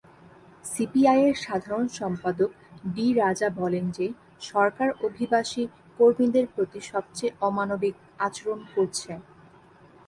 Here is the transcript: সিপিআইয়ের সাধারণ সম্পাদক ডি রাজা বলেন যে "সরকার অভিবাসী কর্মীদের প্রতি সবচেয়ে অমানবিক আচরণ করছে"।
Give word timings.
সিপিআইয়ের 0.65 1.35
সাধারণ 1.37 1.85
সম্পাদক 1.99 2.49
ডি 2.91 3.07
রাজা 3.15 3.47
বলেন 3.59 3.85
যে 3.97 4.05
"সরকার 4.43 4.89
অভিবাসী 5.07 5.63
কর্মীদের 5.99 6.45
প্রতি 6.53 6.79
সবচেয়ে 6.91 7.35
অমানবিক 7.41 7.95
আচরণ 8.19 8.59
করছে"। 8.73 9.11